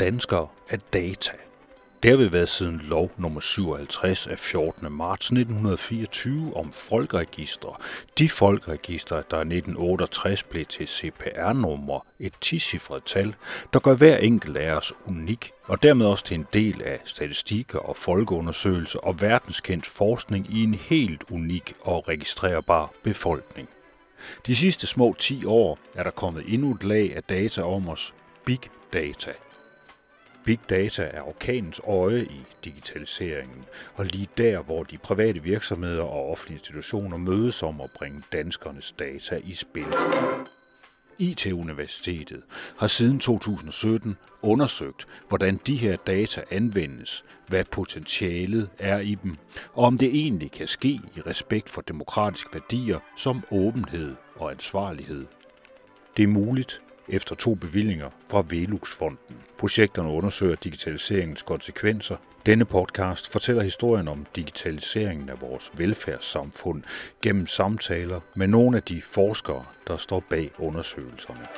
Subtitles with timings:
[0.00, 1.32] Danskere er data.
[2.04, 4.92] Det har vi været siden lov nummer 57 af 14.
[4.92, 7.72] marts 1924 om folkeregistre.
[8.18, 12.60] De folkeregistre, der i 1968 blev til CPR-nummer, et 10
[13.06, 13.34] tal,
[13.72, 17.78] der gør hver enkelt af os unik, og dermed også til en del af statistikker
[17.78, 23.68] og folkeundersøgelser og verdenskendt forskning i en helt unik og registrerbar befolkning.
[24.46, 28.14] De sidste små 10 år er der kommet endnu et lag af data om os,
[28.44, 28.60] big
[28.92, 29.32] data–
[30.44, 36.30] Big data er orkanens øje i digitaliseringen, og lige der, hvor de private virksomheder og
[36.30, 39.86] offentlige institutioner mødes om at bringe danskernes data i spil.
[41.18, 42.42] IT-universitetet
[42.78, 49.36] har siden 2017 undersøgt, hvordan de her data anvendes, hvad potentialet er i dem,
[49.72, 55.26] og om det egentlig kan ske i respekt for demokratiske værdier som åbenhed og ansvarlighed.
[56.16, 59.36] Det er muligt, efter to bevillinger fra Velux-fonden.
[59.58, 62.16] Projekterne undersøger digitaliseringens konsekvenser.
[62.46, 66.82] Denne podcast fortæller historien om digitaliseringen af vores velfærdssamfund
[67.22, 71.48] gennem samtaler med nogle af de forskere, der står bag undersøgelserne.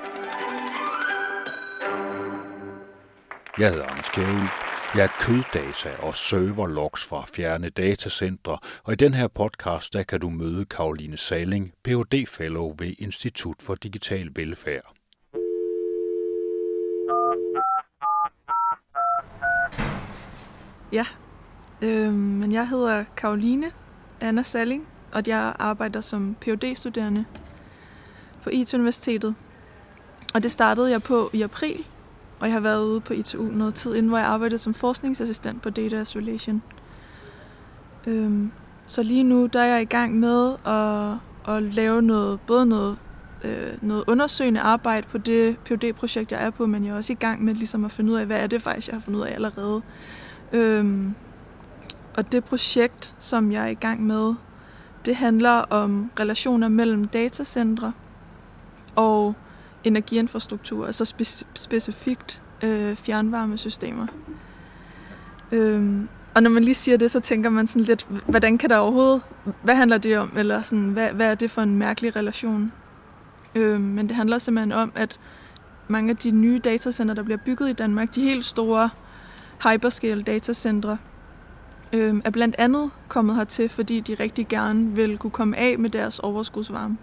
[3.58, 4.52] Jeg hedder Anders Kjærulf.
[4.94, 10.20] Jeg er køddata og serverlogs fra fjerne datacentre, og i den her podcast der kan
[10.20, 12.26] du møde Karoline Saling, Ph.D.
[12.26, 14.95] Fellow ved Institut for Digital Velfærd.
[20.96, 21.06] Ja,
[21.82, 23.70] øh, men jeg hedder Karoline
[24.20, 27.24] Anna Salling, og jeg arbejder som phd studerende
[28.42, 29.34] på IT-universitetet.
[30.34, 31.86] Og det startede jeg på i april,
[32.40, 35.62] og jeg har været ude på ITU noget tid inden, hvor jeg arbejdede som forskningsassistent
[35.62, 36.62] på Data Isolation.
[38.06, 38.52] Øhm,
[38.86, 42.98] så lige nu der er jeg i gang med at, at lave noget, både noget,
[43.44, 47.12] øh, noget undersøgende arbejde på det phd projekt jeg er på, men jeg er også
[47.12, 49.20] i gang med ligesom at finde ud af, hvad er det faktisk, jeg har fundet
[49.20, 49.82] ud af allerede.
[50.56, 51.14] Øhm,
[52.16, 54.34] og det projekt, som jeg er i gang med,
[55.04, 57.92] det handler om relationer mellem datacentre
[58.94, 59.34] og
[59.84, 64.06] energiinfrastruktur, altså spe- specifikt øh, fjernvarmesystemer.
[65.52, 68.76] Øhm, og når man lige siger det, så tænker man sådan lidt, hvordan kan der
[68.76, 69.22] overhovedet,
[69.62, 72.72] hvad handler det om, eller sådan, hvad, hvad er det for en mærkelig relation?
[73.54, 75.18] Øhm, men det handler simpelthen om, at
[75.88, 78.90] mange af de nye datacenter, der bliver bygget i Danmark, de helt store
[79.62, 80.98] hyperscale datacentre,
[81.92, 85.90] øh, er blandt andet kommet hertil, fordi de rigtig gerne vil kunne komme af med
[85.90, 86.96] deres overskudsvarme.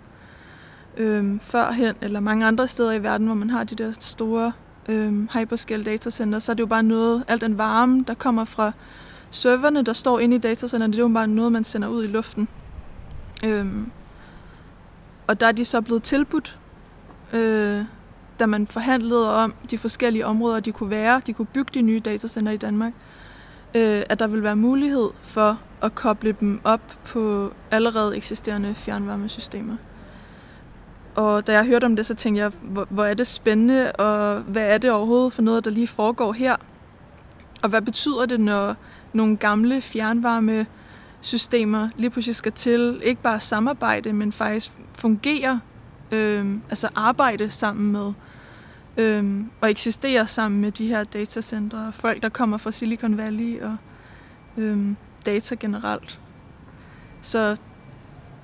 [0.97, 4.51] Øh, førhen, eller mange andre steder i verden, hvor man har de der store
[4.89, 8.71] øh, hyperscale datacenter, så er det jo bare noget, al den varme, der kommer fra
[9.29, 12.07] serverne, der står inde i datacenterne, det er jo bare noget, man sender ud i
[12.07, 12.47] luften.
[13.45, 13.65] Øh,
[15.27, 16.59] og der er de så blevet tilbudt
[17.33, 17.85] øh,
[18.39, 21.99] da man forhandlede om de forskellige områder, de kunne være, de kunne bygge de nye
[21.99, 22.93] datacenter i Danmark,
[23.75, 29.75] øh, at der vil være mulighed for at koble dem op på allerede eksisterende fjernvarmesystemer.
[31.15, 34.39] Og da jeg hørte om det, så tænkte jeg, hvor, hvor er det spændende, og
[34.39, 36.55] hvad er det overhovedet for noget, der lige foregår her?
[37.61, 38.75] Og hvad betyder det, når
[39.13, 45.59] nogle gamle fjernvarmesystemer lige pludselig skal til ikke bare samarbejde, men faktisk fungere
[46.13, 48.13] øh, altså arbejde sammen med
[48.97, 51.91] øh, og eksistere sammen med de her datacentre.
[51.93, 53.75] Folk, der kommer fra Silicon Valley og
[54.57, 56.19] øh, data generelt.
[57.21, 57.57] Så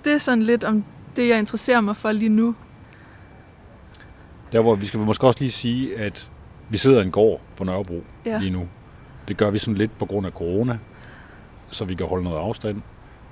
[0.04, 0.84] det er sådan lidt om
[1.16, 2.56] det, jeg interesserer mig for lige nu.
[4.52, 6.32] Der hvor vi skal måske også lige sige, at
[6.70, 8.40] vi sidder i en gård på Nørrebro ja.
[8.40, 8.68] lige nu.
[9.28, 10.78] Det gør vi sådan lidt på grund af corona,
[11.70, 12.82] så vi kan holde noget afstand,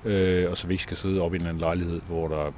[0.06, 2.52] øh, og så vi ikke skal sidde op i en eller anden lejlighed, hvor der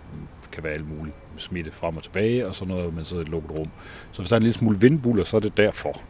[0.51, 3.29] kan være alt muligt smitte frem og tilbage, og så noget, man sidder i et
[3.29, 3.67] lukket rum.
[4.11, 6.01] Så hvis der er en lille smule vindbuller, så er det derfor.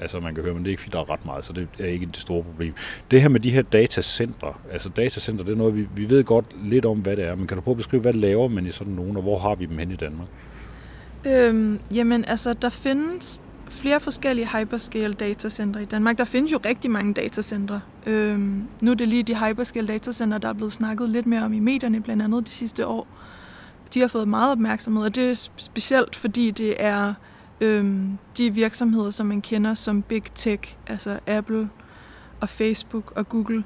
[0.00, 1.68] Altså man kan høre, men det er ikke fordi, der er ret meget, så det
[1.78, 2.74] er ikke det store problem.
[3.10, 6.44] Det her med de her datacentre, altså datacenter, det er noget, vi, vi ved godt
[6.64, 8.70] lidt om, hvad det er, men kan du prøve at beskrive, hvad laver man i
[8.70, 10.28] sådan nogen, og hvor har vi dem hen i Danmark?
[11.26, 16.18] Øhm, jamen altså, der findes flere forskellige hyperscale datacenter i Danmark.
[16.18, 17.80] Der findes jo rigtig mange datacentre.
[18.06, 21.52] Øhm, nu er det lige de hyperscale datacenter, der er blevet snakket lidt mere om
[21.52, 23.06] i medierne, blandt andet de sidste år
[23.94, 27.14] de har fået meget opmærksomhed, og det er specielt fordi det er
[27.60, 31.70] øhm, de virksomheder, som man kender som Big Tech, altså Apple
[32.40, 33.64] og Facebook og Google,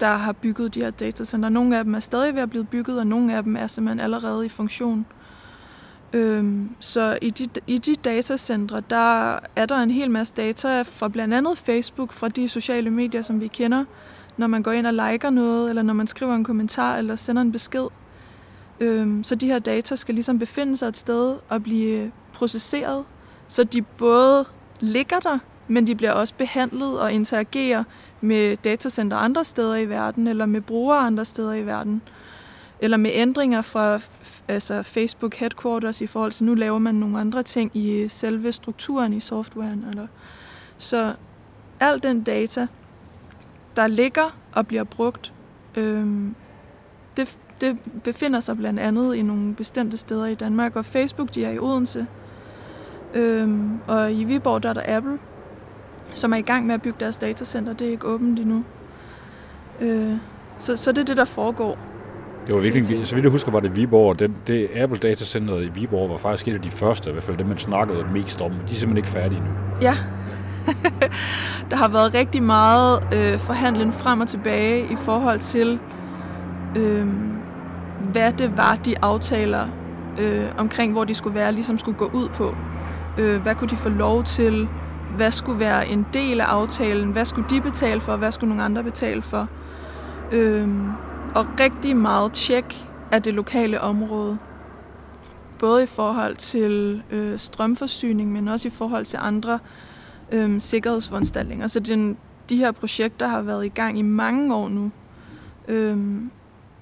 [0.00, 1.48] der har bygget de her datacenter.
[1.48, 4.00] Nogle af dem er stadig ved at blive bygget, og nogle af dem er simpelthen
[4.00, 5.06] allerede i funktion.
[6.12, 11.08] Øhm, så i de, i de datacentre, der er der en hel masse data fra
[11.08, 13.84] blandt andet Facebook, fra de sociale medier, som vi kender,
[14.36, 17.42] når man går ind og liker noget, eller når man skriver en kommentar, eller sender
[17.42, 17.86] en besked.
[18.82, 23.04] Øhm, så de her data skal ligesom befinde sig et sted og blive processeret,
[23.46, 24.44] så de både
[24.80, 25.38] ligger der,
[25.68, 27.84] men de bliver også behandlet og interagerer
[28.20, 32.02] med datacenter andre steder i verden, eller med brugere andre steder i verden,
[32.80, 34.00] eller med ændringer fra
[34.48, 39.12] altså Facebook headquarters i forhold til, nu laver man nogle andre ting i selve strukturen
[39.12, 39.86] i softwaren.
[39.90, 40.06] Eller.
[40.78, 41.14] Så
[41.80, 42.66] al den data,
[43.76, 45.32] der ligger og bliver brugt,
[45.76, 46.34] øhm,
[47.16, 51.44] det, det befinder sig blandt andet i nogle bestemte steder i Danmark, og Facebook, de
[51.44, 52.06] er i Odense,
[53.14, 55.18] øhm, og i Viborg, der er der Apple,
[56.14, 57.72] som er i gang med at bygge deres datacenter.
[57.72, 58.64] Det er ikke åbent endnu.
[59.80, 60.12] Øh,
[60.58, 61.78] så, så det er det, der foregår.
[62.46, 64.18] Det var virkelig, så vidt jeg husker, var det Viborg.
[64.18, 67.36] Det, det Apple Datacenter i Viborg var faktisk et af de første, i hvert fald
[67.36, 68.50] det, man snakkede mest om.
[68.50, 69.46] De er simpelthen ikke færdige nu.
[69.82, 69.94] Ja.
[71.70, 75.78] der har været rigtig meget øh, forhandling frem og tilbage i forhold til,
[76.76, 77.06] øh,
[78.12, 79.68] hvad det var, de aftaler
[80.18, 82.54] øh, omkring, hvor de skulle være, ligesom skulle gå ud på.
[83.18, 84.68] Øh, hvad kunne de få lov til?
[85.16, 88.64] hvad skulle være en del af aftalen, hvad skulle de betale for, hvad skulle nogle
[88.64, 89.48] andre betale for.
[90.32, 90.68] Øh,
[91.34, 94.38] og rigtig meget tjek af det lokale område.
[95.58, 99.58] Både i forhold til øh, strømforsyning, men også i forhold til andre
[100.32, 101.66] øh, sikkerhedsforanstaltninger.
[101.66, 102.16] Så den,
[102.50, 104.90] de her projekter har været i gang i mange år nu.
[105.68, 106.30] Øhm,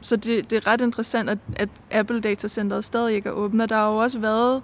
[0.01, 3.63] så det, det er ret interessant, at, at Apple Data Center stadig ikke er åbent.
[3.63, 4.63] Og der har jo også været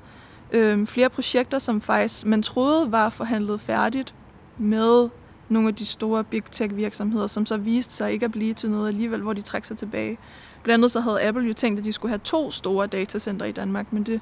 [0.53, 4.15] øh, flere projekter, som faktisk man troede var forhandlet færdigt
[4.59, 5.09] med
[5.49, 8.71] nogle af de store big tech virksomheder, som så viste sig ikke at blive til
[8.71, 10.19] noget alligevel, hvor de trak sig tilbage.
[10.63, 13.53] Blandt andet så havde Apple jo tænkt, at de skulle have to store datacenter i
[13.53, 14.21] Danmark, men det,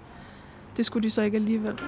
[0.76, 1.80] det skulle de så ikke alligevel.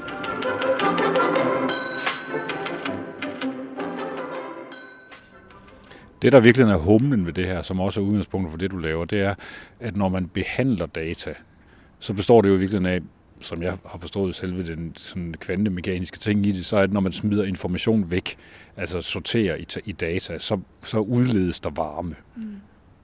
[6.23, 8.77] Det, der virkelig er humlen ved det her, som også er udgangspunktet for det, du
[8.77, 9.35] laver, det er,
[9.81, 11.35] at når man behandler data,
[11.99, 13.01] så består det jo virkelig af,
[13.41, 17.01] som jeg har forstået selve den sådan kvantemekaniske ting i det, så er det, når
[17.01, 18.37] man smider information væk,
[18.77, 22.15] altså sorterer i, i data, så, så udledes der varme.
[22.37, 22.43] Mm.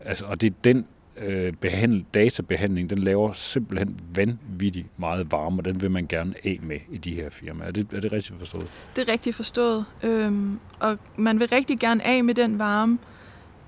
[0.00, 0.84] Altså, og det er den
[1.16, 6.58] øh, behandle, databehandling, den laver simpelthen vanvittigt meget varme, og den vil man gerne af
[6.62, 7.68] med i de her firmaer.
[7.68, 8.66] Er det, er det rigtigt forstået?
[8.96, 9.84] Det er rigtigt forstået.
[10.02, 12.98] Øhm, og man vil rigtig gerne af med den varme,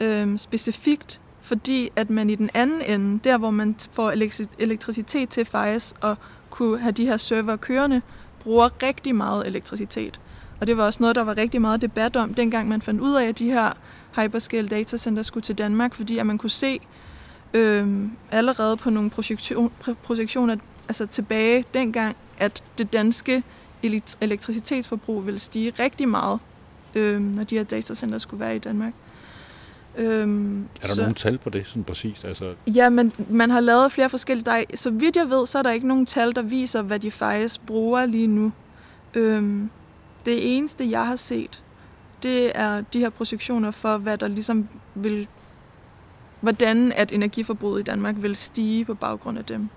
[0.00, 4.10] øhm, specifikt fordi at man i den anden ende, der hvor man får
[4.58, 6.16] elektricitet til faktisk og
[6.50, 8.02] kunne have de her server kørende,
[8.40, 10.20] bruger rigtig meget elektricitet.
[10.60, 13.14] Og det var også noget, der var rigtig meget debat om, dengang man fandt ud
[13.14, 13.72] af, at de her
[14.16, 16.80] hyperscale datacenter skulle til Danmark, fordi at man kunne se
[17.54, 19.72] øh, allerede på nogle projektion,
[20.02, 20.56] projektioner
[20.88, 23.42] altså tilbage dengang, at det danske
[24.20, 26.40] elektricitetsforbrug ville stige rigtig meget,
[26.94, 28.92] øh, når de her datacenter skulle være i Danmark.
[29.96, 32.24] Øhm, er der så, nogen tal på det, sådan præcist?
[32.24, 32.54] Altså...
[32.66, 34.44] Ja, men man har lavet flere forskellige.
[34.44, 37.10] Der, så vidt jeg ved, så er der ikke nogen tal, der viser, hvad de
[37.10, 38.52] faktisk bruger lige nu.
[39.14, 39.70] Øhm,
[40.26, 41.62] det eneste, jeg har set,
[42.22, 45.28] det er de her projektioner for, hvad der ligesom vil,
[46.44, 49.68] hvordan at energiforbruget i Danmark vil stige på baggrund af dem.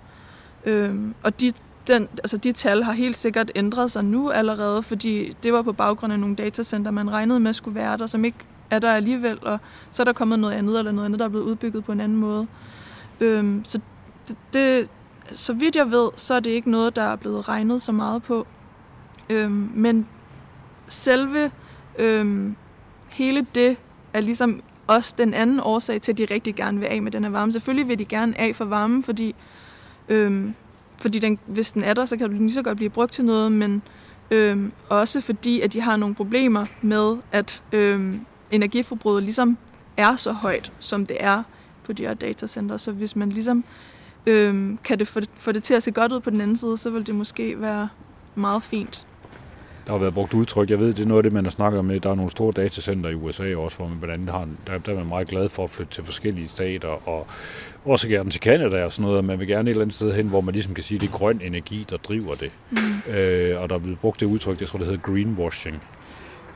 [0.65, 1.51] Øhm, og de,
[1.87, 5.71] den, altså de tal har helt sikkert ændret sig nu allerede, fordi det var på
[5.71, 8.37] baggrund af nogle datacenter, man regnede med skulle være der, som ikke
[8.69, 9.59] er der alligevel, og
[9.91, 12.01] så er der kommet noget andet, eller noget andet, der er blevet udbygget på en
[12.01, 12.47] anden måde.
[13.19, 13.79] Øhm, så
[14.27, 14.89] det, det,
[15.31, 18.23] så vidt jeg ved, så er det ikke noget, der er blevet regnet så meget
[18.23, 18.47] på.
[19.29, 20.07] Øhm, men
[20.87, 21.51] selve
[21.99, 22.55] øhm,
[23.13, 23.77] hele det
[24.13, 27.23] er ligesom også den anden årsag til, at de rigtig gerne vil af med den
[27.23, 27.51] her varme.
[27.51, 29.35] Selvfølgelig vil de gerne af for varmen, fordi,
[30.09, 30.53] øhm,
[30.97, 33.25] fordi den, hvis den er der, så kan den lige så godt blive brugt til
[33.25, 33.81] noget, men
[34.31, 39.57] øhm, også fordi, at de har nogle problemer med, at øhm, energiforbruget ligesom
[39.97, 41.43] er så højt, som det er
[41.83, 42.77] på de her datacenter.
[42.77, 43.63] Så hvis man ligesom
[44.25, 46.55] øhm, kan det få, det få det til at se godt ud på den anden
[46.55, 47.89] side, så vil det måske være
[48.35, 49.07] meget fint.
[49.87, 50.69] Der har været brugt udtryk.
[50.69, 51.99] Jeg ved, det er noget af det, man har snakket med.
[51.99, 54.91] Der er nogle store datacenter i USA også, hvor man blandt andet har, der, der
[54.91, 57.27] er man meget glad for at flytte til forskellige stater, og
[57.85, 59.25] også gerne til Canada og sådan noget.
[59.25, 61.07] Man vil gerne et eller andet sted hen, hvor man ligesom kan sige, at det
[61.07, 62.51] er grøn energi, der driver det.
[62.71, 63.11] Mm.
[63.13, 65.81] Øh, og der er blevet brugt det udtryk, jeg tror, det hedder greenwashing.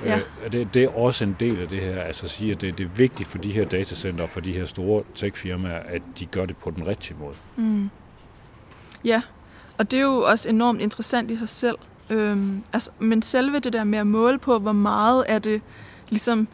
[0.06, 0.20] Ja.
[0.46, 2.78] Øh, det, det er også en del af det her, altså at sige, at det,
[2.78, 6.46] det er vigtigt for de her datacenter, for de her store tech-firmaer, at de gør
[6.46, 7.36] det på den rigtige måde.
[7.56, 7.90] Mm.
[9.06, 9.22] Ja,
[9.78, 11.78] og det er jo også enormt interessant i sig selv.
[12.12, 15.62] Øhm, altså, men selve det der med at måle på, hvor meget er det
[16.10, 16.48] ligesom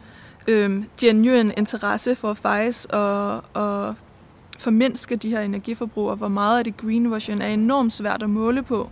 [0.48, 3.94] øhm, genuine interesse for faktisk at, at
[4.58, 8.62] formindske de her energiforbrug, og hvor meget af det greenwashing, er enormt svært at måle
[8.62, 8.90] på.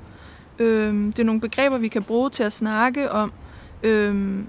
[0.58, 3.32] Øhm, det er nogle begreber, vi kan bruge til at snakke om,
[3.82, 4.46] øhm,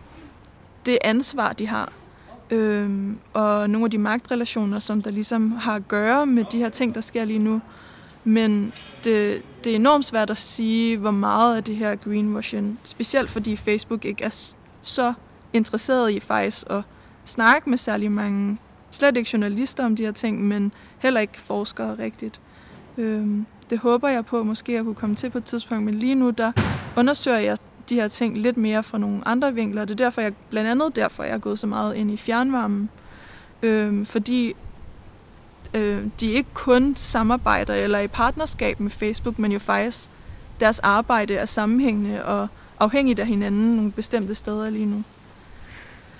[0.85, 1.91] det ansvar, de har.
[2.49, 6.69] øhm, og nogle af de magtrelationer, som der ligesom har at gøre med de her
[6.69, 7.61] ting, der sker lige nu.
[8.27, 13.29] Men det, det er enormt svært at sige, hvor meget af det her greenwashing, specielt
[13.29, 15.13] fordi Facebook ikke er så
[15.53, 16.81] interesseret i faktisk at
[17.25, 18.57] snakke med særlig mange,
[18.91, 22.39] slet ikke journalister om de her ting, men heller ikke forskere rigtigt.
[22.97, 26.15] Øhm, det håber jeg på måske at kunne komme til på et tidspunkt, men lige
[26.15, 26.51] nu der
[26.97, 27.57] undersøger jeg
[27.89, 29.85] de her ting lidt mere fra nogle andre vinkler.
[29.85, 32.89] Det er derfor, jeg, blandt andet derfor, jeg er gået så meget ind i fjernvarmen.
[33.63, 34.55] Øhm, fordi
[35.73, 40.09] øh, de ikke kun samarbejder eller i partnerskab med Facebook, men jo faktisk
[40.59, 42.47] deres arbejde er sammenhængende og
[42.79, 45.03] afhængigt af hinanden nogle bestemte steder lige nu.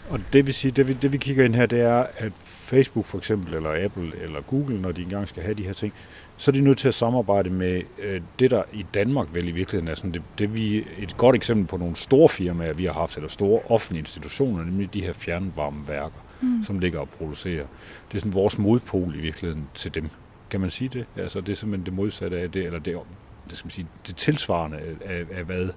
[0.09, 3.05] Og det vil sige, det vi, det vi kigger ind her, det er, at Facebook
[3.05, 5.93] for eksempel, eller Apple, eller Google, når de engang skal have de her ting,
[6.37, 9.51] så er de nødt til at samarbejde med øh, det, der i Danmark vel i
[9.51, 12.93] virkeligheden er sådan, det, det vi, et godt eksempel på nogle store firmaer, vi har
[12.93, 16.63] haft, eller store offentlige institutioner, nemlig de her fjernvarmeværker, mm.
[16.63, 17.65] som ligger og producerer.
[18.11, 20.09] Det er sådan vores modpol i virkeligheden til dem.
[20.49, 21.05] Kan man sige det?
[21.15, 22.97] Altså det er simpelthen det modsatte af det, eller det,
[23.49, 25.69] det, skal man sige, det tilsvarende af, af hvad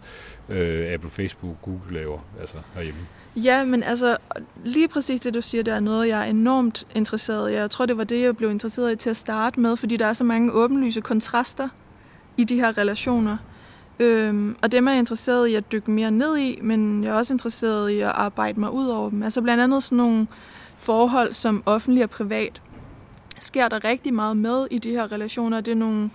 [0.48, 3.00] øh, Apple, Facebook, Google laver altså herhjemme.
[3.36, 4.16] Ja, men altså
[4.64, 7.54] lige præcis det, du siger, det er noget, jeg er enormt interesseret i.
[7.54, 10.06] Jeg tror, det var det, jeg blev interesseret i til at starte med, fordi der
[10.06, 11.68] er så mange åbenlyse kontraster
[12.36, 13.36] i de her relationer.
[14.00, 17.14] Øhm, og dem er jeg interesseret i at dykke mere ned i, men jeg er
[17.14, 19.23] også interesseret i at arbejde mig ud over dem.
[19.23, 20.26] Altså blandt andet sådan nogle
[20.76, 22.62] forhold som offentlig og privat
[23.40, 25.61] sker der rigtig meget med i de her relationer.
[25.61, 26.11] Det er nogle,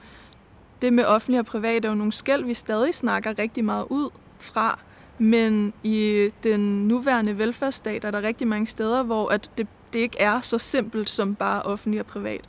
[0.82, 4.10] det med offentlig og privat er jo nogle skæld, vi stadig snakker rigtig meget ud
[4.39, 4.80] fra.
[5.18, 10.20] Men i den nuværende velfærdsstat er der rigtig mange steder, hvor at det, det ikke
[10.20, 12.42] er så simpelt som bare offentlig og privat.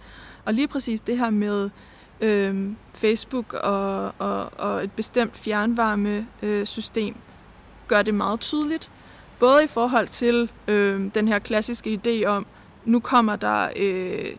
[0.45, 1.71] Og lige præcis det her med
[2.21, 7.21] øh, Facebook og, og, og et bestemt fjernvarmesystem øh,
[7.89, 8.91] gør det meget tydeligt.
[9.39, 12.47] Både i forhold til øh, den her klassiske idé om,
[12.85, 14.37] nu kommer der øh,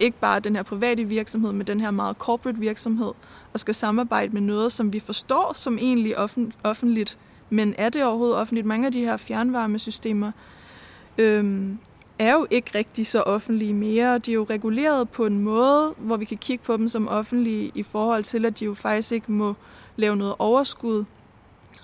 [0.00, 3.12] ikke bare den her private virksomhed, men den her meget corporate virksomhed,
[3.52, 7.18] og skal samarbejde med noget, som vi forstår som egentlig offent, offentligt
[7.50, 8.66] men er det overhovedet offentligt?
[8.66, 10.32] Mange af de her fjernvarmesystemer
[11.18, 11.70] øh,
[12.18, 14.18] er jo ikke rigtig så offentlige mere.
[14.18, 17.72] De er jo reguleret på en måde, hvor vi kan kigge på dem som offentlige
[17.74, 19.54] i forhold til, at de jo faktisk ikke må
[19.96, 21.04] lave noget overskud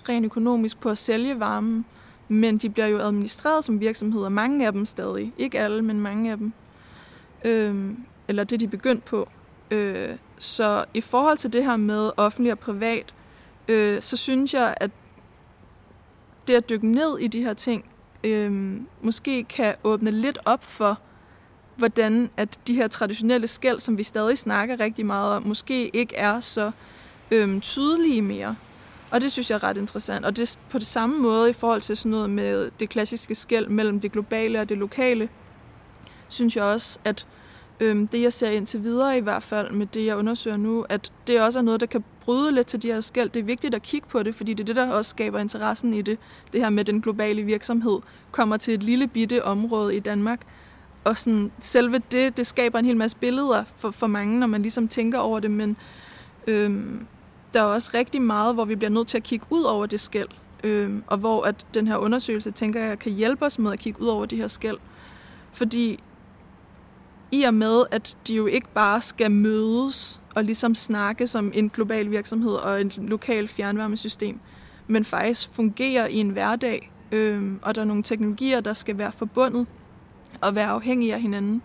[0.09, 1.85] rent økonomisk på at sælge varmen.
[2.27, 5.33] Men de bliver jo administreret som virksomheder, mange af dem stadig.
[5.37, 6.53] Ikke alle, men mange af dem.
[7.45, 7.97] Øhm,
[8.27, 9.29] eller det, de er begyndt på.
[9.71, 10.09] Øh,
[10.39, 13.13] så i forhold til det her med offentlig og privat,
[13.67, 14.91] øh, så synes jeg, at
[16.47, 17.85] det at dykke ned i de her ting,
[18.23, 20.99] øh, måske kan åbne lidt op for,
[21.75, 26.15] hvordan at de her traditionelle skæld, som vi stadig snakker rigtig meget om, måske ikke
[26.15, 26.71] er så
[27.31, 28.55] øh, tydelige mere.
[29.11, 30.25] Og det synes jeg er ret interessant.
[30.25, 33.35] Og det er på det samme måde i forhold til sådan noget med det klassiske
[33.35, 35.29] skæld mellem det globale og det lokale,
[36.27, 37.27] synes jeg også, at
[37.83, 41.11] øhm, det jeg ser indtil videre i hvert fald med det jeg undersøger nu, at
[41.27, 43.29] det også er noget, der kan bryde lidt til de her skæld.
[43.29, 45.93] Det er vigtigt at kigge på det, fordi det er det, der også skaber interessen
[45.93, 46.17] i det.
[46.53, 47.99] Det her med den globale virksomhed
[48.31, 50.41] kommer til et lille bitte område i Danmark.
[51.03, 54.61] Og sådan, selve det, det skaber en hel masse billeder for, for mange, når man
[54.61, 55.77] ligesom tænker over det, men
[56.47, 57.05] øhm,
[57.53, 59.99] der er også rigtig meget, hvor vi bliver nødt til at kigge ud over det
[59.99, 60.29] skæld.
[60.63, 64.01] Øhm, og hvor at den her undersøgelse, tænker jeg, kan hjælpe os med at kigge
[64.01, 64.77] ud over de her skæld.
[65.51, 65.99] Fordi
[67.33, 71.69] i og med, at de jo ikke bare skal mødes og ligesom snakke som en
[71.69, 74.39] global virksomhed og et lokalt fjernvarmesystem,
[74.87, 79.11] men faktisk fungere i en hverdag, øh, og der er nogle teknologier, der skal være
[79.11, 79.67] forbundet
[80.41, 81.61] og være afhængige af hinanden,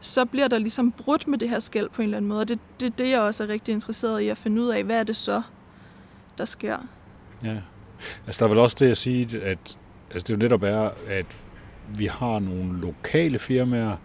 [0.00, 2.40] så bliver der ligesom brudt med det her skæld på en eller anden måde.
[2.40, 4.84] Og det er det, det, jeg også er rigtig interesseret i at finde ud af,
[4.84, 5.42] hvad er det så,
[6.38, 6.76] der sker.
[7.44, 7.56] Ja,
[8.26, 9.78] altså der er vel også det at sige, at
[10.10, 11.26] altså det jo netop er, at
[11.88, 13.96] vi har nogle lokale firmaer,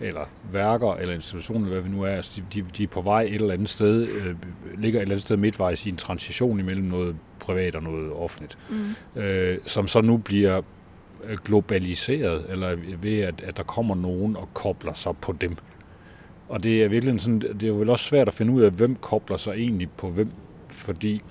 [0.00, 0.20] eller
[0.52, 3.54] værker, eller institutioner, hvad vi nu er, altså de, de, er på vej et eller
[3.54, 4.34] andet sted, øh,
[4.78, 8.58] ligger et eller andet sted midtvejs i en transition imellem noget privat og noget offentligt,
[8.70, 9.20] mm.
[9.20, 10.62] øh, som så nu bliver
[11.24, 15.56] øh, globaliseret, eller ved at, at der kommer nogen og kobler sig på dem.
[16.48, 18.70] Og det er virkelig sådan, det er jo vel også svært at finde ud af,
[18.70, 20.30] hvem kobler sig egentlig på hvem,
[20.68, 21.22] fordi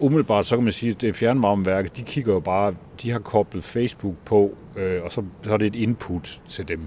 [0.00, 3.64] umiddelbart så kan man sige, at det fjernvarmeværket, de kigger jo bare, de har koblet
[3.64, 6.86] Facebook på, øh, og så, så er det et input til dem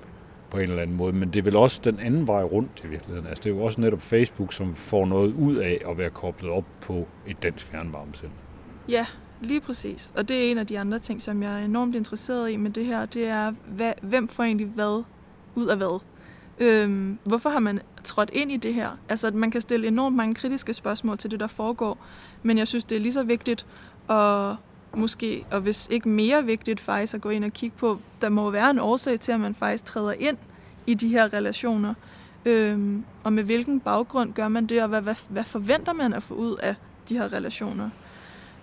[0.56, 1.14] på en eller anden måde.
[1.14, 3.28] Men det er vel også den anden vej rundt i virkeligheden.
[3.28, 6.52] Altså, det er jo også netop Facebook, som får noget ud af at være koblet
[6.52, 8.38] op på et dansk fjernvarmecenter.
[8.90, 9.06] Ja,
[9.42, 10.14] lige præcis.
[10.18, 12.72] Og det er en af de andre ting, som jeg er enormt interesseret i med
[12.72, 13.06] det her.
[13.06, 15.04] Det er, hvad, hvem får egentlig hvad
[15.56, 16.02] ud af hvad?
[16.60, 18.90] Øhm, hvorfor har man trådt ind i det her?
[19.10, 22.06] Altså, man kan stille enormt mange kritiske spørgsmål til det, der foregår,
[22.44, 23.66] men jeg synes, det er lige så vigtigt
[24.10, 24.56] at
[24.98, 28.50] måske, og hvis ikke mere vigtigt faktisk at gå ind og kigge på, der må
[28.50, 30.38] være en årsag til, at man faktisk træder ind
[30.88, 31.94] i de her relationer.
[32.46, 36.24] Øhm, og med hvilken baggrund gør man det, og hvad, hvad, hvad forventer man at
[36.24, 36.76] få ud af
[37.10, 37.90] de her relationer?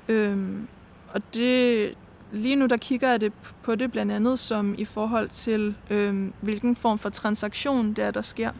[0.08, 0.68] Øhm,
[1.14, 1.94] og det,
[2.32, 6.32] lige nu der kigger jeg det på det blandt andet som i forhold til, øhm,
[6.40, 8.50] hvilken form for transaktion det er, der sker.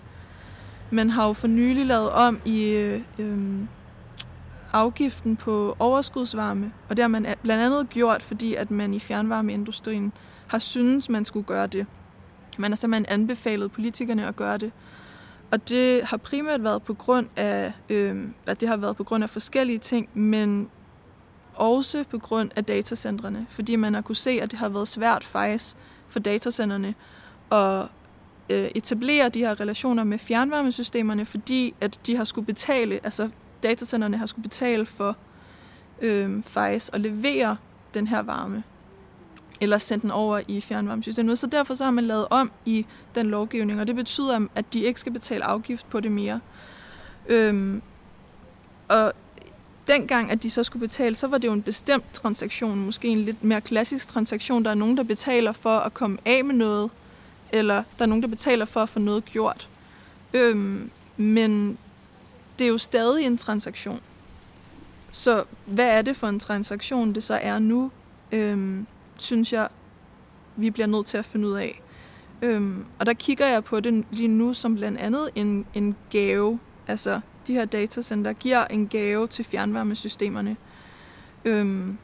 [0.90, 2.72] Man har jo for nylig lavet om i
[3.18, 3.68] øhm,
[4.72, 10.12] afgiften på overskudsvarme, og det har man blandt andet gjort, fordi at man i fjernvarmeindustrien
[10.46, 11.86] har syntes, man skulle gøre det.
[12.58, 14.72] Man har simpelthen anbefalet politikerne at gøre det.
[15.50, 18.10] Og det har primært været på grund af, øh,
[18.42, 20.70] eller det har været på grund af forskellige ting, men
[21.54, 25.24] også på grund af datacentrene, fordi man har kunne se, at det har været svært
[25.24, 25.76] faktisk
[26.08, 26.94] for datacenterne
[27.52, 27.86] at
[28.50, 33.30] øh, etablere de her relationer med fjernvarmesystemerne, fordi at de har skulle betale, altså
[33.62, 35.16] datacenterne har skulle betale for
[36.00, 37.56] øh, faktisk at levere
[37.94, 38.62] den her varme
[39.62, 41.38] eller sende den over i fjernvarmesystemet.
[41.38, 44.80] Så derfor så har man lavet om i den lovgivning, og det betyder, at de
[44.80, 46.40] ikke skal betale afgift på det mere.
[47.28, 47.82] Øhm,
[48.88, 49.12] og
[49.88, 53.20] dengang, at de så skulle betale, så var det jo en bestemt transaktion, måske en
[53.20, 54.64] lidt mere klassisk transaktion.
[54.64, 56.90] Der er nogen, der betaler for at komme af med noget,
[57.52, 59.68] eller der er nogen, der betaler for at få noget gjort.
[60.34, 61.78] Øhm, men
[62.58, 64.00] det er jo stadig en transaktion.
[65.10, 67.90] Så hvad er det for en transaktion, det så er nu?
[68.32, 68.86] Øhm,
[69.18, 69.68] synes jeg,
[70.56, 71.82] vi bliver nødt til at finde ud af.
[72.42, 76.58] Øhm, og der kigger jeg på det lige nu som blandt andet en, en gave.
[76.86, 80.56] Altså, de her datacenter giver en gave til fjernvarmesystemerne.
[81.44, 81.98] Øhm,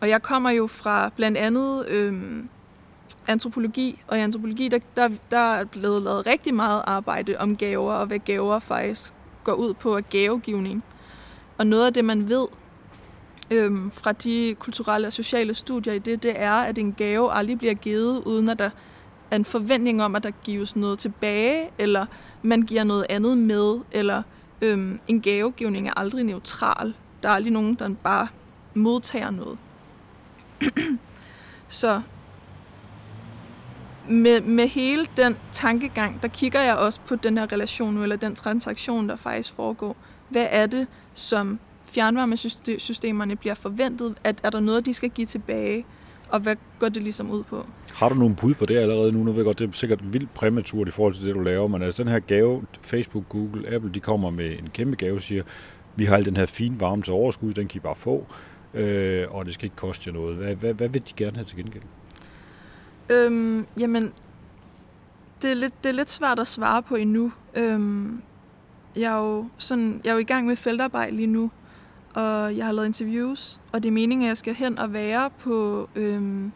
[0.00, 2.48] og jeg kommer jo fra blandt andet øhm,
[3.26, 7.92] antropologi, og i antropologi, der, der, der er blevet lavet rigtig meget arbejde om gaver,
[7.92, 10.84] og hvad gaver faktisk går ud på er gavegivning.
[11.58, 12.46] Og noget af det, man ved
[13.50, 17.58] øhm, fra de kulturelle og sociale studier i det, det er, at en gave aldrig
[17.58, 18.70] bliver givet, uden at der
[19.30, 22.06] er en forventning om, at der gives noget tilbage, eller
[22.42, 24.22] man giver noget andet med, eller
[24.62, 26.94] øhm, en gavegivning er aldrig neutral.
[27.22, 28.28] Der er aldrig nogen, der bare
[28.74, 29.58] modtager noget.
[31.68, 32.02] Så
[34.08, 38.34] med, med hele den tankegang, der kigger jeg også på den her relation, eller den
[38.34, 39.96] transaktion, der faktisk foregår.
[40.28, 44.14] Hvad er det, som fjernvarmesystemerne bliver forventet?
[44.24, 45.84] At, er der noget, de skal give tilbage?
[46.28, 47.66] Og hvad går det ligesom ud på?
[47.94, 49.18] Har du nogle bud på det allerede nu?
[49.18, 51.68] Nu ved jeg godt, det er sikkert vildt præmaturt i forhold til det, du laver,
[51.68, 55.22] men altså den her gave, Facebook, Google, Apple, de kommer med en kæmpe gave og
[55.22, 55.42] siger,
[55.96, 58.26] vi har al den her fine varme til overskud, den kan I bare få,
[58.74, 60.36] øh, og det skal ikke koste jer noget.
[60.36, 61.82] Hvad, hvad, hvad vil de gerne have til gengæld?
[63.10, 64.12] Øhm, jamen,
[65.42, 67.32] det er, lidt, det er lidt svært at svare på endnu.
[67.54, 68.22] Øhm,
[68.96, 71.50] jeg, er jo sådan, jeg er jo i gang med feltarbejde lige nu,
[72.14, 75.30] og jeg har lavet interviews, og det er meningen, at jeg skal hen og være
[75.30, 76.52] på, øhm,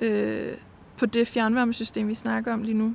[0.00, 0.52] øh,
[0.96, 2.94] på det fjernvarmesystem, vi snakker om lige nu.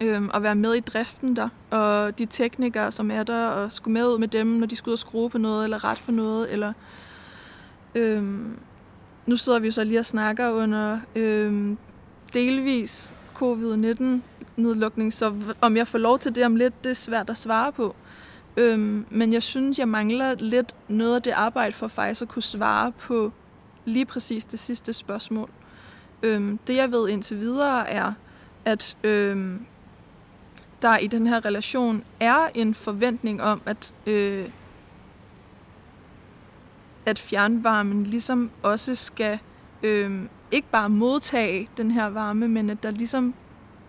[0.00, 3.92] Øhm, og være med i driften der, og de teknikere, som er der, og skulle
[3.92, 6.12] med ud med dem, når de skulle ud og skrue på noget, eller ret på
[6.12, 6.72] noget, eller...
[7.94, 8.58] Øhm,
[9.26, 11.78] nu sidder vi jo så lige og snakker under øhm,
[12.34, 17.36] delvis covid-19-nedlukning, så om jeg får lov til det om lidt, det er svært at
[17.36, 17.96] svare på.
[18.56, 22.42] Øhm, men jeg synes, jeg mangler lidt noget af det arbejde for faktisk at kunne
[22.42, 23.32] svare på
[23.84, 25.50] lige præcis det sidste spørgsmål.
[26.22, 28.12] Øhm, det jeg ved indtil videre er,
[28.64, 29.66] at øhm,
[30.82, 34.50] der i den her relation er en forventning om, at, øh,
[37.06, 39.38] at fjernvarmen ligesom også skal
[39.82, 43.34] øh, ikke bare modtage den her varme, men at der ligesom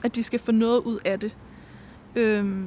[0.03, 1.35] at de skal få noget ud af det.
[2.15, 2.63] Øh,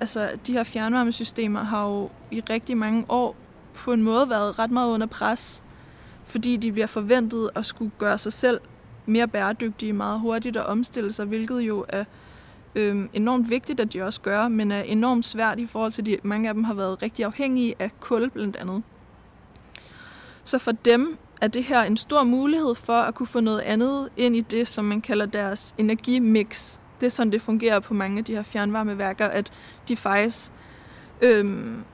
[0.00, 3.36] altså, de her fjernvarmesystemer har jo i rigtig mange år
[3.74, 5.64] på en måde været ret meget under pres,
[6.24, 8.60] fordi de bliver forventet at skulle gøre sig selv
[9.06, 12.04] mere bæredygtige meget hurtigt og omstille sig, hvilket jo er
[12.74, 16.24] øh, enormt vigtigt, at de også gør, men er enormt svært i forhold til, at
[16.24, 18.82] mange af dem har været rigtig afhængige af kul blandt andet.
[20.44, 24.08] Så for dem er det her en stor mulighed for at kunne få noget andet
[24.16, 26.78] ind i det, som man kalder deres energimix.
[27.00, 29.52] Det er sådan, det fungerer på mange af de her fjernvarmeværker, at
[29.88, 30.52] de faktisk
[31.20, 31.84] øhm,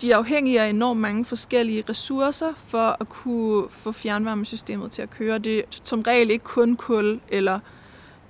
[0.00, 5.10] de er afhængige af enormt mange forskellige ressourcer for at kunne få fjernvarmesystemet til at
[5.10, 5.38] køre.
[5.38, 7.60] Det er som regel ikke kun kul eller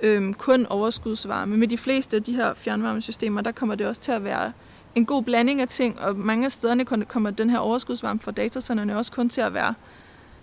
[0.01, 1.57] øhm, kun overskudsvarme.
[1.57, 4.53] Med de fleste af de her fjernvarmesystemer, der kommer det også til at være
[4.97, 8.99] en god blanding af ting, og mange af stederne kommer den her overskudsvarme fra datacenterne
[8.99, 9.75] også kun til at være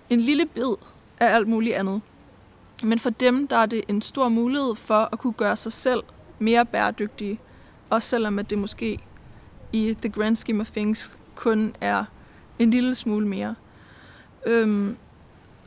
[0.09, 0.75] en lille bid
[1.19, 2.01] af alt muligt andet.
[2.83, 6.03] Men for dem, der er det en stor mulighed for at kunne gøre sig selv
[6.39, 7.39] mere bæredygtige,
[7.89, 8.99] også selvom at det måske
[9.73, 12.05] i the grand scheme of things kun er
[12.59, 13.55] en lille smule mere.
[14.45, 14.97] Øhm,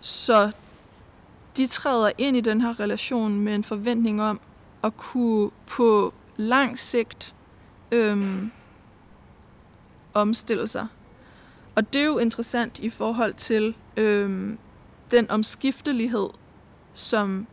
[0.00, 0.50] så
[1.56, 4.40] de træder ind i den her relation med en forventning om
[4.84, 7.34] at kunne på lang sigt
[7.92, 8.50] øhm,
[10.16, 10.86] omstille sig.
[11.74, 14.58] Og det er jo interessant i forhold til øhm,
[15.10, 16.28] den omskiftelighed,
[16.92, 17.46] som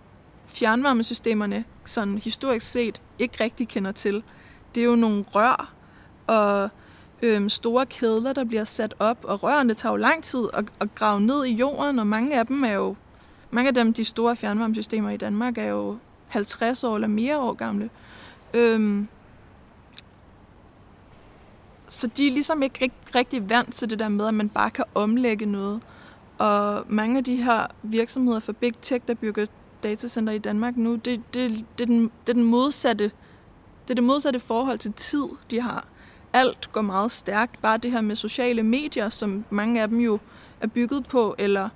[0.46, 4.24] fjernvarmesystemerne sådan historisk set ikke rigtig kender til.
[4.76, 5.74] Det er jo nogle rør
[6.28, 6.70] og
[7.22, 10.96] øhm, store kedler, der bliver sat op, og rørene tager jo lang tid at, at
[10.96, 12.96] grave ned i jorden, og mange af dem er jo,
[13.52, 15.98] mange af dem, de store fjernvarmesystemer i Danmark, er jo
[16.28, 17.90] 50 år eller mere år gamle.
[18.54, 19.08] Øhm,
[21.94, 24.86] så de er ligesom ikke rigtig vant til det der med, at man bare kan
[24.96, 25.82] omlægge noget.
[26.38, 29.46] Og mange af de her virksomheder for Big Tech, der bygger
[29.84, 33.12] datacenter i Danmark nu, det, det, det, det, er den, det er den modsatte
[33.84, 35.86] det er det modsatte forhold til tid, de har.
[36.34, 37.62] Alt går meget stærkt.
[37.62, 40.20] Bare det her med sociale medier, som mange af dem jo
[40.62, 41.70] er bygget på, eller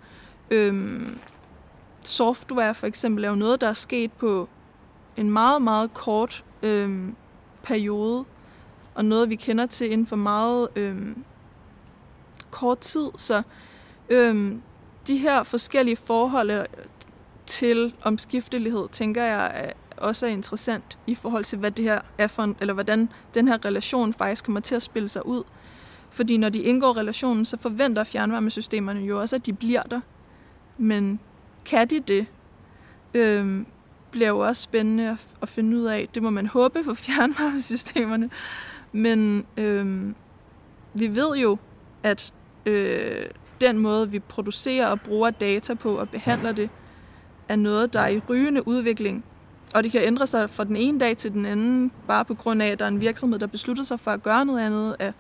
[0.51, 1.19] øhm,
[2.01, 4.49] software for eksempel, er jo noget, der er sket på
[5.17, 7.15] en meget, meget kort øhm,
[7.63, 8.25] periode,
[8.97, 11.23] og noget, vi kender til inden for meget øhm,
[12.51, 13.07] kort tid.
[13.17, 13.41] Så
[14.09, 14.61] øhm,
[15.07, 16.65] de her forskellige forhold øh,
[17.45, 22.55] til omskiftelighed, tænker jeg, også er interessant i forhold til, hvad det her er for,
[22.61, 25.43] eller hvordan den her relation faktisk kommer til at spille sig ud.
[26.09, 30.01] Fordi når de indgår relationen, så forventer fjernvarmesystemerne jo også, at de bliver der.
[30.77, 31.19] Men
[31.65, 32.25] kan de det?
[33.13, 33.65] Øhm,
[34.11, 36.09] bliver jo også spændende at, at finde ud af.
[36.13, 38.29] Det må man håbe for fjernvarmesystemerne.
[38.97, 40.13] Men øh,
[40.93, 41.57] vi ved jo,
[42.03, 42.33] at
[42.65, 43.25] øh,
[43.61, 46.69] den måde, vi producerer og bruger data på og behandler det,
[47.49, 49.25] er noget, der er i rygende udvikling.
[49.73, 52.61] Og det kan ændre sig fra den ene dag til den anden, bare på grund
[52.61, 55.13] af, at der er en virksomhed, der beslutter sig for at gøre noget andet af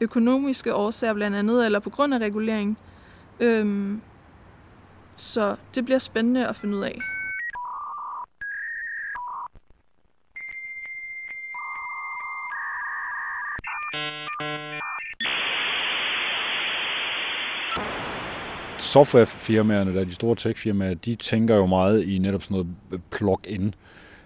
[0.00, 2.78] økonomiske årsager blandt andet, eller på grund af regulering.
[3.40, 4.00] Øhm,
[5.16, 7.00] så det bliver spændende at finde ud af.
[18.80, 23.74] Softwarefirmaerne, der de store techfirmaer, de tænker jo meget i netop sådan noget plug-in.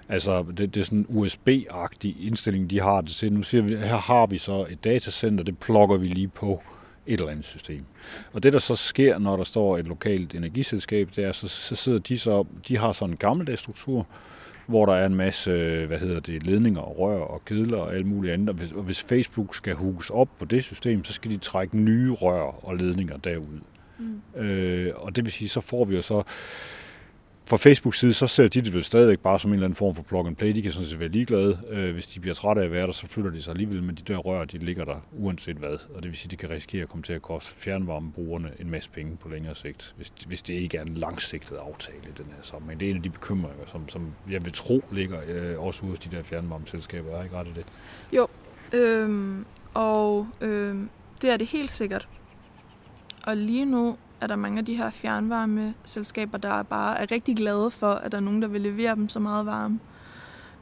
[0.09, 3.33] Altså, det, det er sådan en USB-agtig indstilling, de har det til.
[3.33, 6.63] Nu siger vi, her har vi så et datacenter, det plugger vi lige på
[7.07, 7.85] et eller andet system.
[8.33, 11.75] Og det, der så sker, når der står et lokalt energiselskab, det er, så, så
[11.75, 14.07] sidder de så, de har sådan en gammeldags struktur,
[14.67, 15.51] hvor der er en masse,
[15.87, 18.49] hvad hedder det, ledninger og rør og kedler og alt muligt andet.
[18.49, 21.79] Og hvis, og hvis Facebook skal hugges op på det system, så skal de trække
[21.79, 23.61] nye rør og ledninger derud.
[23.99, 24.41] Mm.
[24.41, 26.23] Øh, og det vil sige, så får vi jo så
[27.47, 29.95] fra Facebook side, så ser de det vel stadigvæk bare som en eller anden form
[29.95, 30.55] for plug and play.
[30.55, 31.59] De kan sådan set være ligeglade.
[31.71, 33.95] Øh, hvis de bliver trætte af at være der, så flytter de sig alligevel, men
[33.95, 35.79] de der rør, de ligger der uanset hvad.
[35.95, 38.71] Og det vil sige, at de kan risikere at komme til at koste fjernvarmebrugerne en
[38.71, 42.27] masse penge på længere sigt, hvis, hvis det ikke er en langsigtet aftale i den
[42.27, 42.81] her sammenhæng.
[42.81, 45.99] Det er en af de bekymringer, som, som jeg vil tro ligger øh, også hos
[45.99, 47.11] de der fjernvarmeselskaber.
[47.19, 47.65] Er ikke ret i det?
[48.13, 48.29] Jo,
[48.73, 50.91] øhm, og øhm,
[51.23, 52.09] det er det helt sikkert.
[53.27, 57.71] Og lige nu er der mange af de her fjernvarmeselskaber, der bare er rigtig glade
[57.71, 59.81] for, at der er nogen, der vil levere dem så meget varme.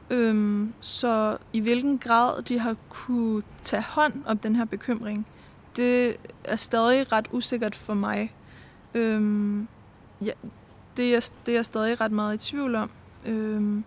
[0.09, 5.27] Øhm, så i hvilken grad de har kunne tage hånd om den her bekymring,
[5.75, 8.33] det er stadig ret usikkert for mig.
[8.93, 9.67] Øhm,
[10.21, 10.31] ja,
[10.97, 12.89] det, er, det er jeg stadig ret meget i tvivl om.
[13.25, 13.83] Øhm,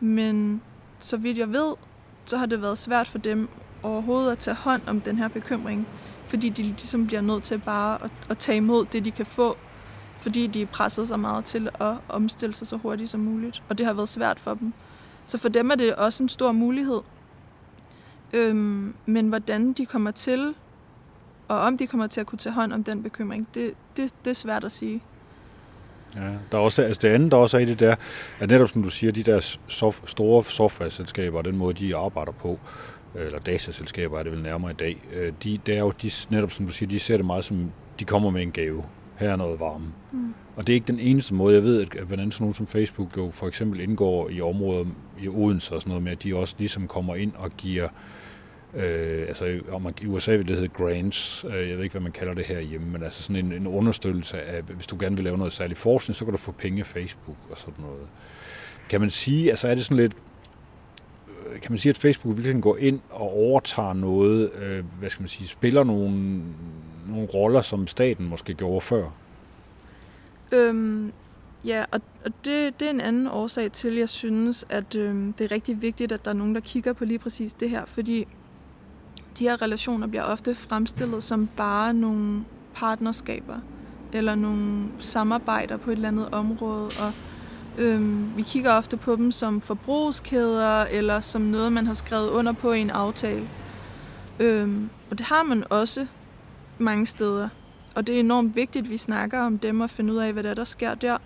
[0.00, 0.62] men
[0.98, 1.74] så vidt jeg ved,
[2.24, 3.48] så har det været svært for dem
[3.82, 5.86] overhovedet at tage hånd om den her bekymring
[6.26, 9.56] fordi de ligesom bliver nødt til bare at, at tage imod det, de kan få,
[10.18, 13.78] fordi de er presset så meget til at omstille sig så hurtigt som muligt, og
[13.78, 14.72] det har været svært for dem.
[15.26, 17.00] Så for dem er det også en stor mulighed.
[18.32, 20.54] Øhm, men hvordan de kommer til,
[21.48, 24.30] og om de kommer til at kunne tage hånd om den bekymring, det, det, det
[24.30, 25.02] er svært at sige.
[26.16, 26.20] Ja,
[26.52, 27.96] der er også, altså det andet, der også er i det der,
[28.38, 32.32] at netop som du siger, de der soft, store software-selskaber og den måde, de arbejder
[32.32, 32.58] på,
[33.14, 36.50] eller dataselskaber er det vel nærmere i dag, øh, de, det er jo de, netop
[36.50, 38.84] som du siger, de ser det meget som, de kommer med en gave.
[39.16, 39.86] Her er noget varme.
[40.12, 40.34] Mm.
[40.56, 41.54] Og det er ikke den eneste måde.
[41.54, 44.84] Jeg ved, at blandt andet sådan nogen som Facebook jo for eksempel indgår i områder
[45.22, 47.88] i Odense og sådan noget med, at de også ligesom kommer ind og giver
[48.76, 52.12] Øh, altså om i USA vil det hedde grants, øh, jeg ved ikke, hvad man
[52.12, 55.24] kalder det her hjemme, men altså sådan en, en understøttelse af, hvis du gerne vil
[55.24, 58.06] lave noget særlig forskning, så kan du få penge af Facebook og sådan noget.
[58.88, 60.12] Kan man sige, altså er det sådan lidt,
[61.62, 65.28] kan man sige, at Facebook virkelig går ind og overtager noget, øh, hvad skal man
[65.28, 66.42] sige, spiller nogle,
[67.08, 69.10] nogle roller, som staten måske gjorde før?
[70.52, 71.12] Øhm,
[71.64, 75.44] ja, og, og det, det er en anden årsag til, jeg synes, at øhm, det
[75.44, 78.26] er rigtig vigtigt, at der er nogen, der kigger på lige præcis det her, fordi
[79.38, 83.56] de her relationer bliver ofte fremstillet som bare nogle partnerskaber.
[84.12, 87.12] eller nogle samarbejder på et eller andet område, og
[87.78, 92.52] øhm, vi kigger ofte på dem som forbrugskæder, eller som noget, man har skrevet under
[92.52, 93.48] på i en aftale.
[94.40, 96.06] Øhm, og det har man også
[96.78, 97.48] mange steder.
[97.94, 100.42] Og det er enormt vigtigt, at vi snakker om dem og finder ud af, hvad
[100.42, 101.18] der, er, der sker der.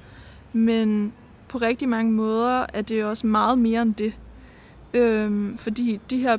[0.53, 1.13] Men
[1.49, 4.13] på rigtig mange måder er det også meget mere end det.
[4.95, 6.37] Øhm, fordi de her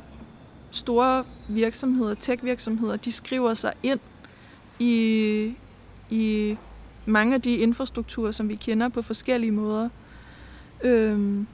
[0.70, 4.00] store virksomheder, tech-virksomheder, de skriver sig ind
[4.78, 5.54] i,
[6.10, 6.56] i
[7.06, 9.88] mange af de infrastrukturer, som vi kender på forskellige måder.
[10.82, 11.46] Øhm,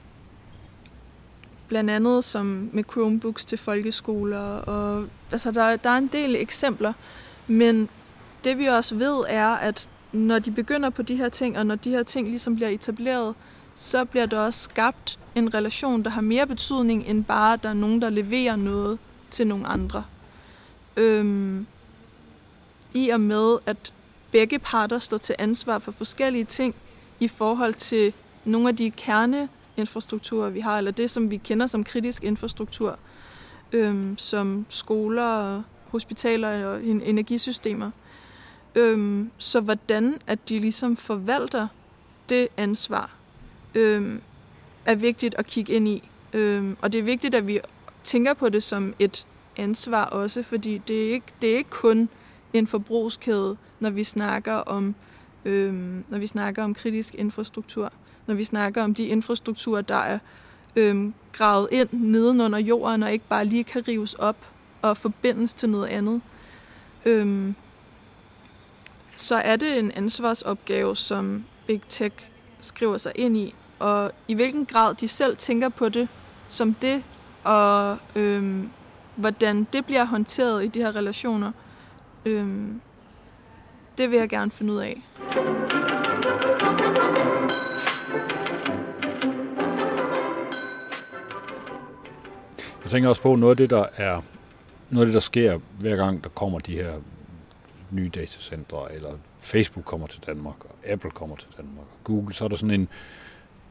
[1.67, 4.39] blandt andet som med Chromebooks til folkeskoler.
[4.39, 6.93] Og, altså der, der er en del eksempler,
[7.47, 7.89] men
[8.43, 11.75] det vi også ved er, at når de begynder på de her ting, og når
[11.75, 13.35] de her ting ligesom bliver etableret,
[13.75, 17.69] så bliver der også skabt en relation, der har mere betydning end bare, at der
[17.69, 18.99] er nogen, der leverer noget
[19.31, 20.03] til nogle andre.
[20.97, 21.65] Øhm,
[22.93, 23.93] I og med, at
[24.31, 26.75] begge parter står til ansvar for forskellige ting
[27.19, 28.13] i forhold til
[28.47, 32.99] nogle af de kerneinfrastrukturer, vi har, eller det, som vi kender som kritisk infrastruktur,
[33.71, 37.91] øhm, som skoler, hospitaler og energisystemer.
[38.75, 41.67] Øhm, så hvordan at de ligesom forvalter
[42.29, 43.11] det ansvar,
[43.75, 44.21] øhm,
[44.85, 46.09] er vigtigt at kigge ind i.
[46.33, 47.59] Øhm, og det er vigtigt, at vi
[48.03, 52.09] tænker på det som et ansvar også, fordi det er ikke, det er ikke kun
[52.53, 54.95] en forbrugskæde, når vi snakker om
[55.45, 57.93] øhm, når vi snakker om kritisk infrastruktur,
[58.27, 60.19] når vi snakker om de infrastrukturer, der er
[60.75, 64.37] øhm, gravet ind nedenunder jorden og ikke bare lige kan rives op
[64.81, 66.21] og forbindes til noget andet.
[67.05, 67.55] Øhm,
[69.15, 72.15] så er det en ansvarsopgave, som Big Tech
[72.61, 76.07] skriver sig ind i, og i hvilken grad de selv tænker på det
[76.49, 77.03] som det,
[77.43, 78.69] og øhm,
[79.15, 81.51] hvordan det bliver håndteret i de her relationer,
[82.25, 82.81] øhm,
[83.97, 85.01] det vil jeg gerne finde ud af.
[92.87, 94.21] Jeg tænker også på noget af det, der er
[94.89, 96.91] noget af det, der sker hver gang, der kommer de her
[97.91, 102.45] nye datacentre, eller Facebook kommer til Danmark, og Apple kommer til Danmark, og Google, så
[102.45, 102.87] er der sådan en,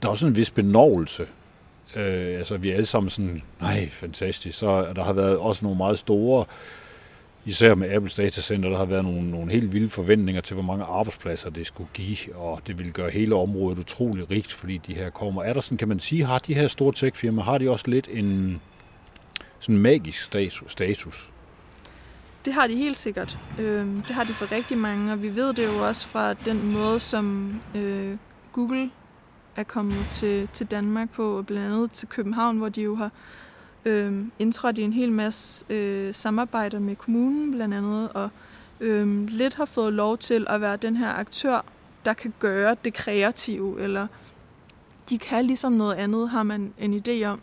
[0.02, 1.26] der er også en vis benovelse.
[1.96, 4.58] Øh, altså, vi er alle sammen sådan, nej, fantastisk.
[4.58, 6.44] Så der har været også nogle meget store,
[7.44, 10.84] især med Apples datacenter, der har været nogle, nogle helt vilde forventninger til, hvor mange
[10.84, 15.10] arbejdspladser det skulle give, og det vil gøre hele området utrolig rigt, fordi de her
[15.10, 15.42] kommer.
[15.42, 18.08] Er der sådan, kan man sige, har de her store tech-firmaer, har de også lidt
[18.12, 18.60] en
[19.58, 20.22] sådan magisk
[20.68, 21.30] status?
[22.44, 23.38] Det har de helt sikkert.
[23.58, 26.72] Øh, det har de for rigtig mange, og vi ved det jo også fra den
[26.72, 28.16] måde, som øh,
[28.52, 28.90] Google
[29.56, 33.10] er kommet til, til Danmark på, og blandt andet til København, hvor de jo har
[33.84, 38.30] øh, indtrådt i en hel masse øh, samarbejder med kommunen blandt andet, og
[38.80, 41.64] øh, lidt har fået lov til at være den her aktør,
[42.04, 44.06] der kan gøre det kreative, eller
[45.10, 47.40] de kan ligesom noget andet, har man en idé om.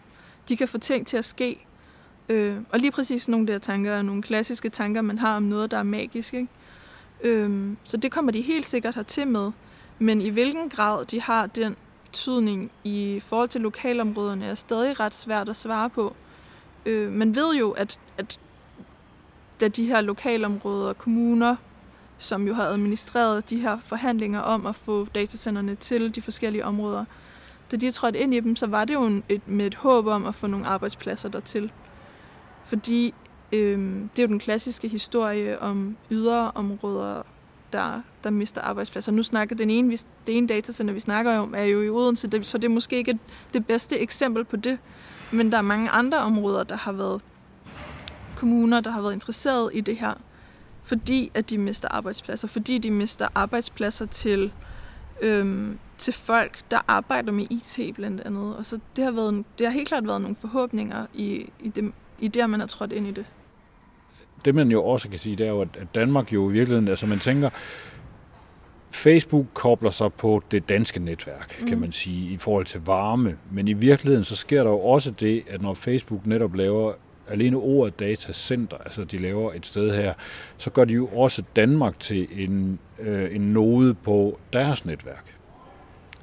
[0.49, 1.65] De kan få ting til at ske,
[2.29, 5.71] Øh, og lige præcis nogle der tanker er nogle klassiske tanker, man har om noget,
[5.71, 6.33] der er magisk.
[6.33, 6.47] Ikke?
[7.23, 9.51] Øh, så det kommer de helt sikkert til med.
[9.99, 15.13] Men i hvilken grad de har den betydning i forhold til lokalområderne, er stadig ret
[15.13, 16.15] svært at svare på.
[16.85, 18.39] Øh, man ved jo, at, at
[19.61, 21.55] da de her lokalområder og kommuner,
[22.17, 27.05] som jo har administreret de her forhandlinger om at få datacenterne til de forskellige områder,
[27.71, 30.07] da de trådte ind i dem, så var det jo en, et, med et håb
[30.07, 31.71] om at få nogle arbejdspladser dertil.
[32.65, 33.13] Fordi
[33.51, 33.79] øh,
[34.15, 37.21] det er jo den klassiske historie om yderområder,
[37.73, 39.11] der, der mister arbejdspladser.
[39.11, 39.91] Nu snakker den ene,
[40.27, 43.19] det ene datacenter, vi snakker om, er jo i Odense, så det er måske ikke
[43.53, 44.79] det bedste eksempel på det.
[45.31, 47.21] Men der er mange andre områder, der har været
[48.35, 50.13] kommuner, der har været interesseret i det her,
[50.83, 54.53] fordi at de mister arbejdspladser, fordi de mister arbejdspladser til,
[55.21, 58.57] øhm, til folk, der arbejder med IT blandt andet.
[58.57, 61.93] Og så det har, været, det har helt klart været nogle forhåbninger i, i dem,
[62.19, 63.25] i det, man har trådt ind i det.
[64.45, 67.05] Det man jo også kan sige, det er jo, at Danmark jo i virkeligheden, altså
[67.05, 67.49] man tænker,
[68.91, 71.67] Facebook kobler sig på det danske netværk, mm.
[71.67, 73.37] kan man sige, i forhold til varme.
[73.51, 76.93] Men i virkeligheden, så sker der jo også det, at når Facebook netop laver
[77.27, 80.13] alene ordet datacenter, altså de laver et sted her,
[80.57, 85.35] så gør de jo også Danmark til en, øh, en node på deres netværk.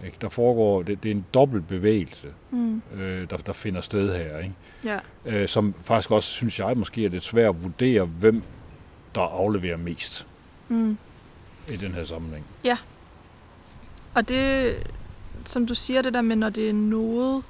[0.05, 0.17] Ikke?
[0.21, 2.83] Der foregår, det, det er en dobbelt bevægelse, mm.
[2.97, 4.39] øh, der, der finder sted her.
[4.39, 4.55] Ikke?
[4.85, 4.99] Ja.
[5.25, 8.43] Øh, som faktisk også, synes jeg, måske er lidt svært at vurdere, hvem
[9.15, 10.27] der afleverer mest
[10.69, 10.99] mm.
[11.69, 12.45] i den her sammenhæng.
[12.65, 12.77] Ja.
[14.15, 14.77] Og det,
[15.45, 17.43] som du siger, det der med, når det er noget,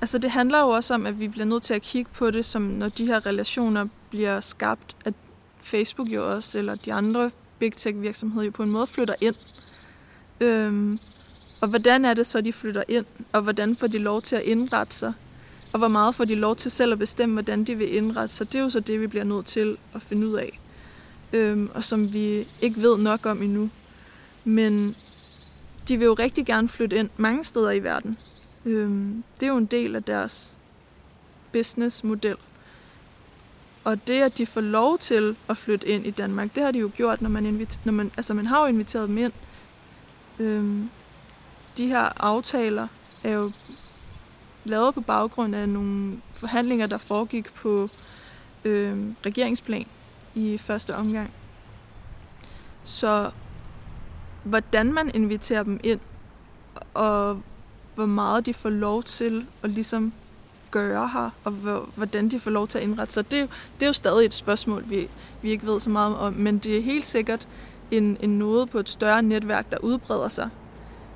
[0.00, 2.44] altså det handler jo også om, at vi bliver nødt til at kigge på det,
[2.44, 5.14] som når de her relationer bliver skabt, at
[5.60, 9.34] Facebook jo også, eller de andre big tech virksomheder jo på en måde flytter ind.
[10.40, 10.98] Øhm,
[11.60, 14.42] og hvordan er det så, de flytter ind, og hvordan får de lov til at
[14.42, 15.12] indrette sig,
[15.74, 18.52] og hvor meget får de lov til selv at bestemme, hvordan de vil indrette sig.
[18.52, 20.60] Det er jo så det, vi bliver nødt til at finde ud af,
[21.32, 23.70] øhm, og som vi ikke ved nok om endnu.
[24.44, 24.96] Men
[25.88, 28.16] de vil jo rigtig gerne flytte ind mange steder i verden.
[28.64, 30.56] Øhm, det er jo en del af deres
[31.52, 32.36] businessmodel.
[33.84, 36.78] Og det, at de får lov til at flytte ind i Danmark, det har de
[36.78, 39.32] jo gjort, når man, inviter- når man, altså man har jo inviteret dem ind.
[40.38, 40.90] Øhm,
[41.78, 42.88] de her aftaler
[43.24, 43.50] er jo
[44.64, 47.88] lavet på baggrund af nogle forhandlinger, der foregik på
[48.64, 49.86] øh, regeringsplan
[50.34, 51.32] i første omgang.
[52.84, 53.30] Så
[54.44, 56.00] hvordan man inviterer dem ind,
[56.94, 57.42] og
[57.94, 60.12] hvor meget de får lov til at ligesom
[60.70, 61.52] gøre her, og
[61.94, 63.30] hvordan de får lov til at indrette sig.
[63.30, 65.08] Det, det er jo stadig et spørgsmål, vi,
[65.42, 67.48] vi ikke ved så meget om, men det er helt sikkert
[67.90, 70.50] en, en noget på et større netværk, der udbreder sig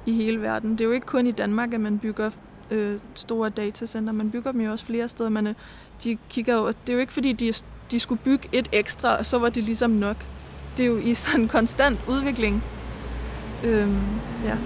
[0.07, 0.73] i hele verden.
[0.73, 2.31] Det er jo ikke kun i Danmark, at man bygger
[2.71, 4.13] øh, store datacenter.
[4.13, 5.31] Man bygger dem jo også flere steder.
[5.31, 5.55] Man,
[6.05, 7.53] de kigger jo, det er jo ikke fordi, de,
[7.91, 10.27] de skulle bygge et ekstra, og så var det ligesom nok.
[10.77, 12.65] Det er jo i sådan en konstant udvikling.
[13.65, 14.07] Øhm,
[14.45, 14.57] ja.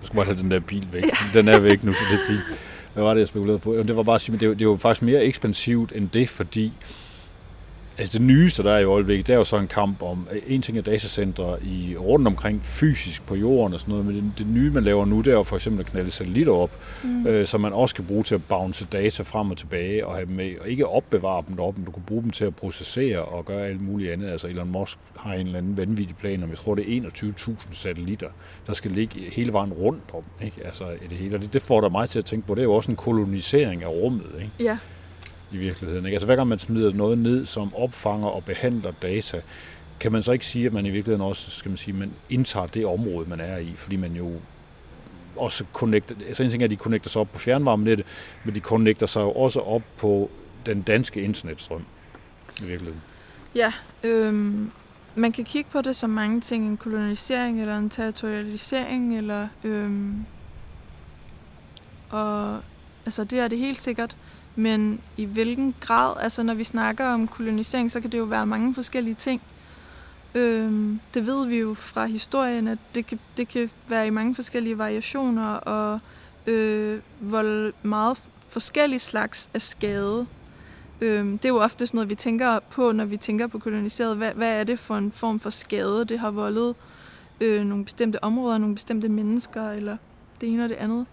[0.00, 1.04] Jeg skal bare have den der bil væk.
[1.04, 1.38] Ja.
[1.40, 2.58] Den er væk nu, så det er fint.
[2.94, 3.74] Hvad var det, jeg spekulerede på?
[3.74, 6.28] Det var bare at sige, det er, det er jo faktisk mere ekspansivt end det,
[6.28, 6.72] fordi
[7.98, 10.62] Altså det nyeste, der er i øjeblikket, det er jo så en kamp om, en
[10.62, 14.46] ting er datacentre i, rundt omkring fysisk på jorden og sådan noget, men det, det
[14.46, 16.70] nye, man laver nu, det er jo for eksempel at knalde satellitter op,
[17.04, 17.26] mm.
[17.26, 20.26] øh, som man også kan bruge til at bounce data frem og tilbage og have
[20.26, 23.22] dem med, og ikke opbevare dem deroppe, men du kan bruge dem til at processere
[23.22, 24.28] og gøre alt muligt andet.
[24.28, 27.54] Altså Elon Musk har en eller anden vanvittig plan om, jeg tror det er 21.000
[27.70, 28.28] satellitter,
[28.66, 30.56] der skal ligge hele vejen rundt om, ikke?
[30.64, 32.64] Altså det hele, og det, det får der mig til at tænke på, det er
[32.64, 34.50] jo også en kolonisering af rummet, ikke?
[34.60, 34.78] Ja
[35.54, 36.04] i virkeligheden.
[36.04, 36.14] Ikke?
[36.14, 39.40] Altså hver gang man smider noget ned, som opfanger og behandler data,
[40.00, 42.66] kan man så ikke sige, at man i virkeligheden også, skal man sige, man indtager
[42.66, 44.32] det område, man er i, fordi man jo
[45.36, 48.06] også connecter, altså en ting er, at de connecter sig op på fjernvarmenettet,
[48.44, 50.30] men de connecter sig jo også op på
[50.66, 51.84] den danske internetstrøm
[52.62, 53.02] i virkeligheden.
[53.54, 54.70] Ja, øhm,
[55.14, 60.24] man kan kigge på det som mange ting, en kolonisering eller en territorialisering, eller øhm,
[62.10, 62.58] og
[63.06, 64.16] altså det er det helt sikkert.
[64.56, 68.46] Men i hvilken grad, altså når vi snakker om kolonisering, så kan det jo være
[68.46, 69.42] mange forskellige ting.
[70.34, 74.34] Øhm, det ved vi jo fra historien, at det kan, det kan være i mange
[74.34, 76.00] forskellige variationer og
[76.46, 80.26] øh, hvor meget forskellige slags af skade.
[81.00, 84.16] Øhm, det er jo ofte sådan noget, vi tænker på, når vi tænker på koloniseret.
[84.16, 86.74] Hvad, hvad er det for en form for skade, det har voldet
[87.40, 89.96] øh, nogle bestemte områder, nogle bestemte mennesker, eller
[90.40, 91.06] det ene og det andet.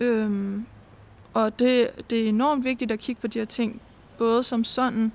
[0.00, 0.66] Øhm,
[1.36, 3.80] og det, det er enormt vigtigt at kigge på de her ting,
[4.18, 5.12] både som sådan,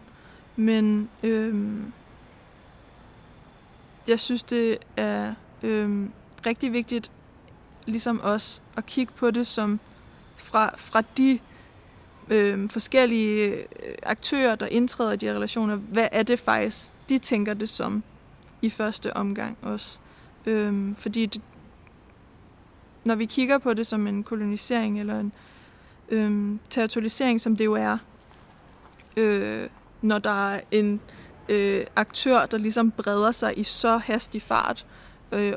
[0.56, 1.94] men øhm,
[4.08, 6.12] jeg synes, det er øhm,
[6.46, 7.12] rigtig vigtigt,
[7.86, 9.80] ligesom os, at kigge på det som
[10.36, 11.40] fra, fra de
[12.30, 13.66] øhm, øh, forskellige
[14.04, 15.76] aktører, der indtræder i de her relationer.
[15.76, 18.04] Hvad er det faktisk, de tænker det som
[18.62, 20.00] i første omgang også?
[20.46, 21.42] Øh, fordi det,
[23.06, 25.34] når vi kigger på det som en kolonisering eller en,
[26.12, 27.98] øhm, territorialisering, som det jo er,
[29.18, 29.68] øh,
[30.02, 31.02] når der er en
[31.50, 34.86] øh, aktør, der ligesom breder sig i så hastig fart
[35.32, 35.54] øh,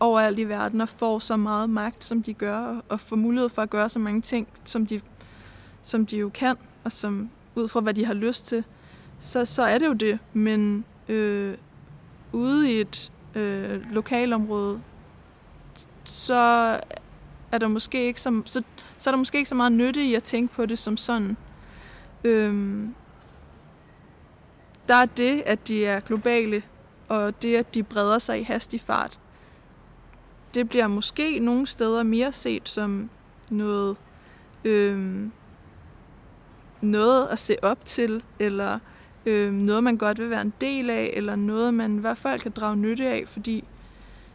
[0.00, 3.62] overalt i verden og får så meget magt, som de gør, og får mulighed for
[3.62, 5.00] at gøre så mange ting, som de,
[5.82, 8.64] som de jo kan, og som ud fra hvad de har lyst til,
[9.20, 10.18] så, så er det jo det.
[10.32, 11.54] Men øh,
[12.32, 14.80] ude i et øh, lokalområde,
[16.04, 16.80] så
[17.52, 18.62] er der måske ikke så, så,
[18.98, 21.36] så er der måske ikke så meget nytte i at tænke på det som sådan.
[22.24, 22.94] Øhm,
[24.88, 26.62] der er det, at de er globale,
[27.08, 29.18] og det, at de breder sig i hastig fart.
[30.54, 33.10] Det bliver måske nogle steder mere set som
[33.50, 33.96] noget,
[34.64, 35.32] øhm,
[36.80, 38.78] noget at se op til, eller
[39.26, 42.40] øhm, noget, man godt vil være en del af, eller noget, man i hvert fald
[42.40, 43.64] kan drage nytte af, fordi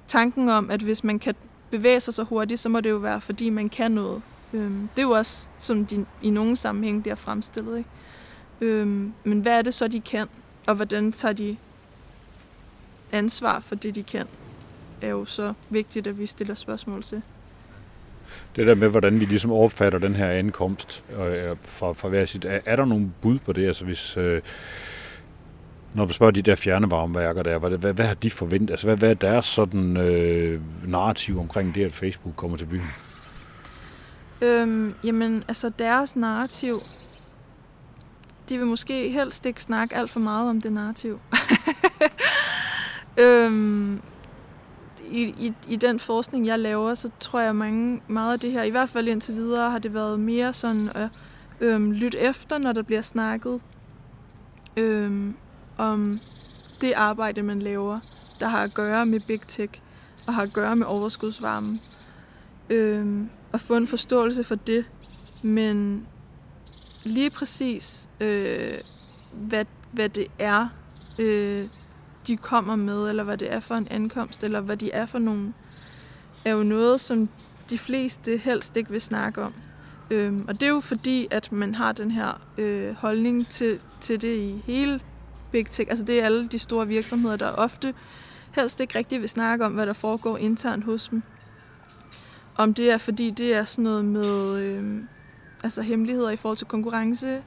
[0.07, 1.35] tanken om, at hvis man kan
[1.73, 4.21] bevæge sig så hurtigt, så må det jo være, fordi man kan noget.
[4.53, 7.77] Øhm, det er jo også, som de i nogle sammenhæng bliver fremstillet.
[7.77, 7.89] Ikke?
[8.61, 10.27] Øhm, men hvad er det så, de kan?
[10.67, 11.57] Og hvordan tager de
[13.11, 14.27] ansvar for det, de kan?
[15.01, 17.21] er jo så vigtigt, at vi stiller spørgsmål til.
[18.55, 22.45] Det der med, hvordan vi ligesom opfatter den her ankomst øh, fra, fra hver sit,
[22.45, 23.67] er, er der nogle bud på det?
[23.67, 24.41] Altså hvis, øh,
[25.95, 28.71] når du spørger de der fjernevarmeværker der, hvad, hvad, hvad har de forventet?
[28.71, 32.87] Altså, hvad, hvad er deres sådan øh, narrativ omkring det, at Facebook kommer til byen?
[34.41, 36.79] Øhm, jamen, altså deres narrativ,
[38.49, 41.19] de vil måske helst ikke snakke alt for meget om det narrativ.
[43.23, 44.01] øhm,
[45.11, 48.63] i, i, I den forskning, jeg laver, så tror jeg mange, meget af det her,
[48.63, 51.09] i hvert fald indtil videre, har det været mere sådan at
[51.61, 53.61] øhm, lytte efter, når der bliver snakket
[54.77, 55.35] øhm,
[55.77, 56.19] om
[56.81, 57.97] det arbejde, man laver,
[58.39, 59.81] der har at gøre med big tech
[60.27, 61.79] og har at gøre med overskudsvarme.
[62.69, 64.85] Øhm, og få en forståelse for det,
[65.43, 66.07] men
[67.03, 68.77] lige præcis, øh,
[69.33, 70.67] hvad, hvad det er,
[71.19, 71.63] øh,
[72.27, 75.19] de kommer med, eller hvad det er for en ankomst, eller hvad de er for
[75.19, 75.53] nogen,
[76.45, 77.29] er jo noget, som
[77.69, 79.53] de fleste helst ikke vil snakke om.
[80.11, 84.21] Øhm, og det er jo fordi, at man har den her øh, holdning til, til
[84.21, 84.99] det i hele
[85.53, 85.89] Big Tech.
[85.89, 87.93] Altså det er alle de store virksomheder, der ofte
[88.51, 91.23] helst ikke rigtig vil snakke om, hvad der foregår internt hos dem.
[92.55, 95.03] Om det er fordi, det er sådan noget med øh,
[95.63, 97.43] altså hemmeligheder i forhold til konkurrence,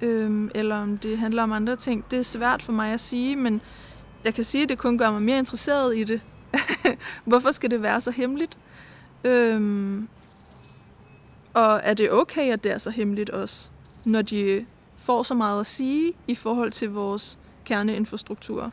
[0.00, 2.10] øh, eller om det handler om andre ting.
[2.10, 3.60] Det er svært for mig at sige, men
[4.24, 6.20] jeg kan sige, at det kun gør mig mere interesseret i det.
[7.24, 8.58] Hvorfor skal det være så hemmeligt?
[9.24, 10.02] Øh,
[11.54, 13.70] og er det okay, at det er så hemmeligt også,
[14.06, 18.72] når de får så meget at sige i forhold til vores kerneinfrastruktur?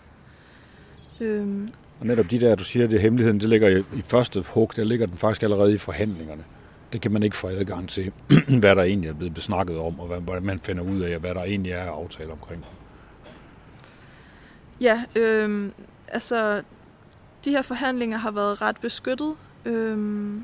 [1.21, 1.69] Øhm.
[1.99, 4.83] Og netop de der, du siger, det hemmeligheden, det ligger i, i første hug, der
[4.83, 6.43] ligger den faktisk allerede i forhandlingerne.
[6.93, 8.11] Det kan man ikke få adgang til,
[8.59, 11.35] hvad der egentlig er blevet besnakket om, og hvad, hvad man finder ud af, hvad
[11.35, 12.65] der egentlig er aftale omkring.
[14.81, 15.73] Ja, øhm,
[16.07, 16.61] altså
[17.45, 19.35] de her forhandlinger har været ret beskyttet.
[19.65, 20.35] Øhm,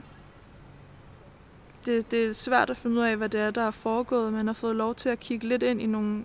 [1.87, 4.33] det, det er svært at finde ud af, hvad det er, der er foregået.
[4.33, 6.23] Man har fået lov til at kigge lidt ind i nogle...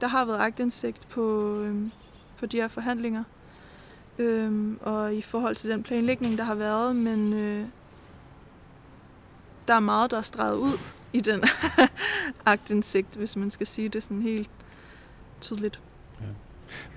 [0.00, 1.90] Der har været agtindsigt på, øhm,
[2.38, 3.24] på de her forhandlinger.
[4.18, 7.66] Øhm, og i forhold til den planlægning, der har været, men øh,
[9.68, 10.78] der er meget, der er streget ud
[11.12, 11.44] i den
[12.46, 14.50] agtindsigt, hvis man skal sige det sådan helt
[15.40, 15.80] tydeligt.
[16.20, 16.26] Ja.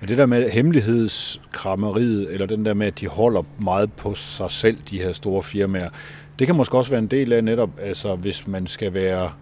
[0.00, 4.50] Men det der med hemmelighedskrammeriet, eller den der med, at de holder meget på sig
[4.50, 5.90] selv, de her store firmaer,
[6.38, 9.32] det kan måske også være en del af netop, altså hvis man skal være,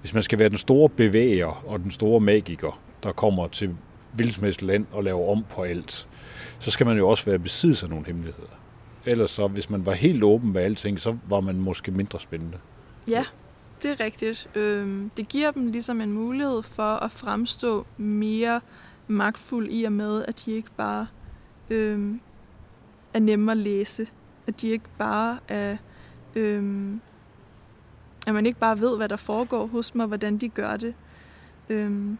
[0.00, 3.76] hvis man skal være den store bevæger og den store magiker, der kommer til
[4.14, 6.08] vildsmæssigt land og laver om på alt,
[6.58, 8.48] så skal man jo også være besiddelse af nogle hemmeligheder.
[9.06, 12.58] Ellers så, hvis man var helt åben med alting, så var man måske mindre spændende.
[13.08, 13.24] Ja,
[13.82, 14.48] det er rigtigt.
[14.54, 18.60] Øhm, det giver dem ligesom en mulighed for at fremstå mere
[19.08, 21.06] magtfuld i og med, at de ikke bare
[21.70, 22.20] øhm,
[23.14, 24.06] er nemme at læse.
[24.46, 25.76] At de ikke bare er...
[26.34, 27.00] Øhm,
[28.26, 30.94] at man ikke bare ved, hvad der foregår hos dem, og hvordan de gør det.
[31.68, 32.18] Øhm,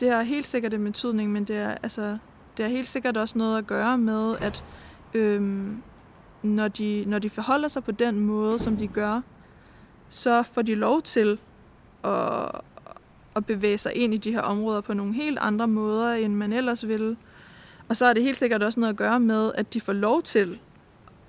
[0.00, 2.18] det har helt sikkert en betydning, men det er, altså,
[2.56, 4.64] det har helt sikkert også noget at gøre med, at
[5.14, 5.82] øhm,
[6.42, 9.20] når, de, når de forholder sig på den måde, som de gør,
[10.08, 11.38] så får de lov til
[12.04, 12.50] at,
[13.36, 16.52] at bevæge sig ind i de her områder på nogle helt andre måder, end man
[16.52, 17.16] ellers ville.
[17.88, 20.22] Og så er det helt sikkert også noget at gøre med, at de får lov
[20.22, 20.58] til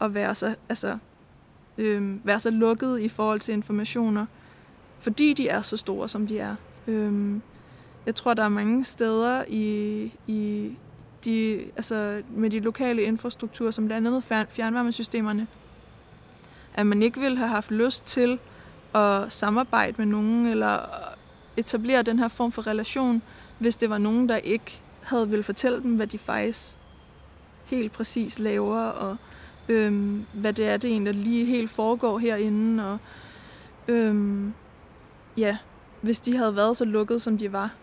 [0.01, 0.97] at være så, altså,
[1.77, 4.25] øhm, være så lukket i forhold til informationer,
[4.99, 6.55] fordi de er så store, som de er.
[6.87, 7.35] Øh,
[8.05, 10.71] jeg tror, der er mange steder i, i
[11.25, 15.47] de, altså med de lokale infrastrukturer, som blandt andet fjernvarmesystemerne,
[16.73, 18.39] at man ikke ville have haft lyst til
[18.95, 20.79] at samarbejde med nogen, eller
[21.57, 23.21] etablere den her form for relation,
[23.59, 26.77] hvis det var nogen, der ikke havde vil fortælle dem, hvad de faktisk
[27.65, 29.17] helt præcis laver, og
[29.71, 32.97] øhm, hvad det er, det egentlig lige helt foregår herinde, og
[33.87, 34.53] øhm,
[35.37, 35.57] ja,
[36.01, 37.73] hvis de havde været så lukket, som de var,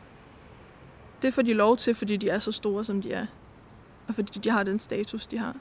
[1.22, 3.26] det får de lov til, fordi de er så store, som de er.
[4.08, 5.56] Og fordi de har den status, de har.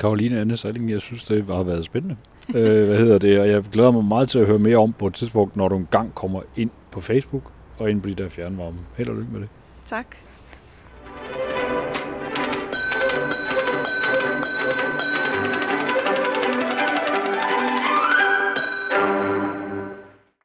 [0.00, 2.16] Karoline Anne Salling, jeg synes, det har været spændende.
[2.56, 3.40] øh, hvad hedder det?
[3.40, 5.76] Og jeg glæder mig meget til at høre mere om på et tidspunkt, når du
[5.76, 8.78] engang kommer ind på Facebook og ind på de der fjernvarme.
[8.96, 9.48] Held og lykke med det.
[9.84, 10.16] Tak.